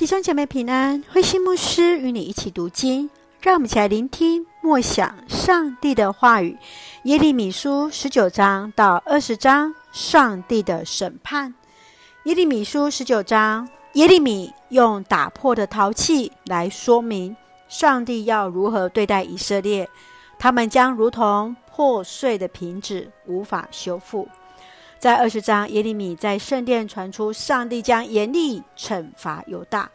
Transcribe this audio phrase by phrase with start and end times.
[0.00, 3.10] 弟兄姐妹平安，慧心牧师与你一起读经，
[3.42, 6.56] 让我们一起来聆听默想上帝的话语。
[7.02, 11.52] 耶利米书十九章到二十章，上帝的审判。
[12.24, 17.36] 耶利米书十九章，耶利米用打破的陶器来说明
[17.68, 19.86] 上帝要如何对待以色列，
[20.38, 24.26] 他们将如同破碎的瓶子，无法修复。
[25.00, 29.90] 在二十章，耶利米在圣殿传出上帝将严厉惩罚犹大。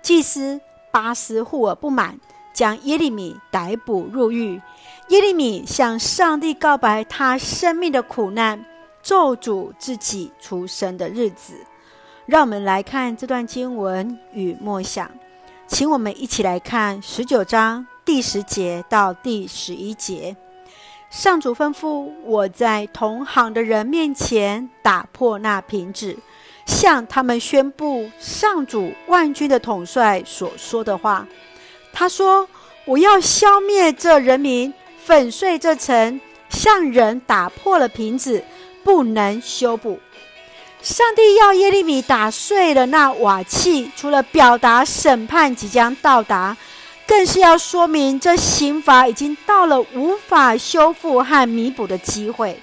[0.00, 0.60] 祭司
[0.92, 2.20] 巴斯户尔不满，
[2.52, 4.62] 将耶利米逮捕入狱。
[5.08, 8.64] 耶利米向上帝告白他生命的苦难，
[9.02, 11.54] 咒诅自己出生的日子。
[12.24, 15.10] 让我们来看这段经文与默想，
[15.66, 20.36] 请我们一起来看十九章第十节到第十一节。
[21.14, 26.18] 上主吩咐我在同行的人面前打破那瓶子，
[26.66, 31.24] 向他们宣布上主万军的统帅所说的话。
[31.92, 32.48] 他说
[32.84, 34.74] ：“我要消灭这人民，
[35.04, 38.42] 粉碎这城，像人打破了瓶子，
[38.82, 40.00] 不能修补。”
[40.82, 46.56] 上帝要耶利米打碎了那瓦器，除了表达审判即将到达。
[47.06, 52.58] 更是要说明，这刑罚已经到了无法修复和弥补的机会。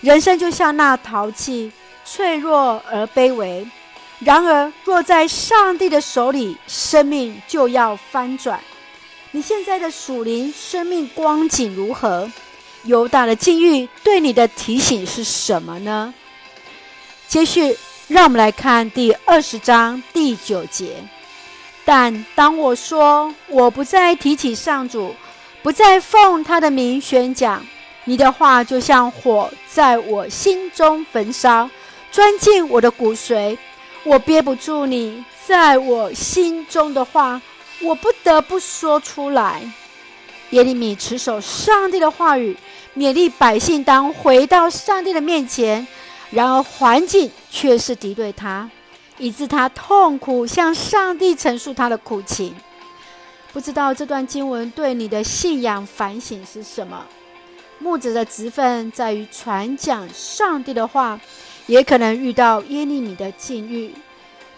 [0.00, 1.72] 人生就像那陶器，
[2.04, 3.66] 脆弱而卑微。
[4.20, 8.60] 然而，若在上帝的手里，生命就要翻转。
[9.32, 12.30] 你现在的属灵生命光景如何？
[12.84, 16.12] 犹大的境遇对你的提醒是什么呢？
[17.26, 17.76] 接续，
[18.08, 20.96] 让我们来看第二十章第九节。
[21.84, 25.14] 但当我说我不再提起上主，
[25.62, 27.64] 不再奉他的名宣讲，
[28.04, 31.68] 你的话就像火在我心中焚烧，
[32.10, 33.56] 钻进我的骨髓。
[34.02, 37.40] 我憋不住你在我心中的话，
[37.80, 39.62] 我不得不说出来。
[40.50, 42.56] 耶利米持守上帝的话语，
[42.96, 45.86] 勉励百姓当回到上帝的面前，
[46.30, 48.70] 然而环境却是敌对他。
[49.18, 52.54] 以致他痛苦向上帝陈述他的苦情。
[53.52, 57.04] 不知道这段经文对你的信仰反省是什么？
[57.78, 61.20] 牧者的职分在于传讲上帝的话，
[61.66, 63.94] 也可能遇到耶利米的境遇。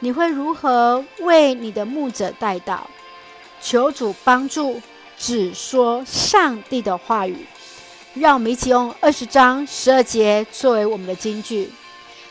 [0.01, 2.81] 你会如何为你的牧者代祷？
[3.61, 4.81] 求主帮助，
[5.19, 7.47] 只说上帝的话语。
[8.15, 11.71] 让我们一起用二十章十二节作为我们的金句。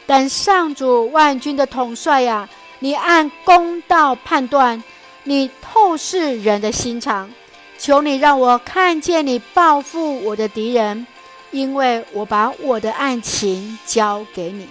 [0.07, 2.47] 但上主万军的统帅呀，
[2.79, 4.83] 你按公道判断，
[5.23, 7.31] 你透视人的心肠，
[7.77, 11.07] 求你让我看见你报复我的敌人，
[11.51, 14.67] 因为我把我的案情交给你。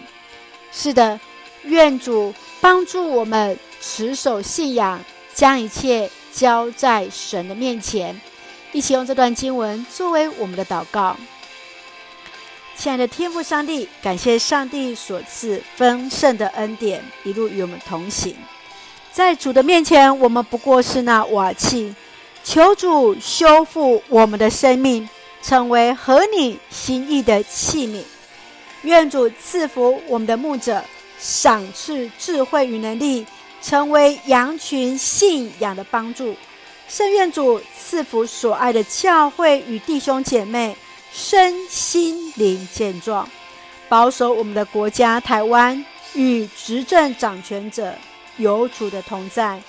[0.71, 1.19] 是的，
[1.65, 5.01] 愿主帮助我们持守信仰，
[5.33, 8.21] 将一切交在神的面前。
[8.73, 11.17] 一起用这段经文作为我们的祷告。
[12.77, 18.37] 亲爱的天父上帝，感谢上帝所赐丰盛的恩典，一路与我们同行。
[19.13, 21.95] 在主的面前，我们不过是那瓦器，
[22.43, 25.09] 求主修复我们的生命，
[25.41, 28.03] 成为合你心意的器皿。
[28.83, 30.83] 愿主赐福我们的牧者，
[31.19, 33.25] 赏赐智慧与能力，
[33.63, 36.35] 成为羊群信仰的帮助。
[36.89, 40.77] 圣愿主赐福所爱的教会与弟兄姐妹。
[41.15, 43.27] 身心灵健壮，
[43.89, 45.83] 保守我们的国家台湾
[46.15, 47.95] 与执政掌权者
[48.37, 49.63] 有主的同在，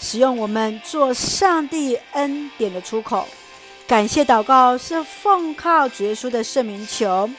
[0.00, 3.28] 使用我们做上帝恩典的出口。
[3.86, 7.30] 感谢祷告是奉靠主耶稣的圣名求，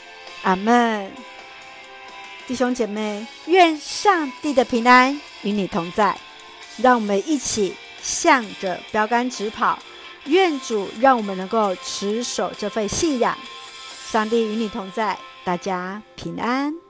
[0.43, 1.11] 阿门。
[2.47, 6.17] 弟兄姐妹，愿上帝的平安与你同在，
[6.77, 9.77] 让我们一起向着标杆直跑。
[10.29, 13.35] 愿主让我们能够持守这份信仰，
[14.05, 16.88] 上帝与你同在，大家平安。